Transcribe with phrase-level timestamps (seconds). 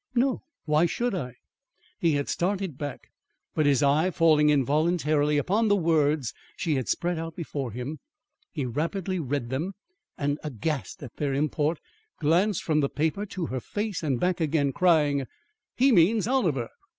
[0.15, 1.35] "No; why should I?"
[1.99, 3.11] He had started back,
[3.53, 7.99] but his eye falling involuntarily upon the words she had spread out before him,
[8.51, 9.73] he rapidly read them,
[10.17, 11.79] and aghast at their import,
[12.19, 15.27] glanced from the paper to her face and back again, crying:
[15.75, 16.69] "He means Oliver!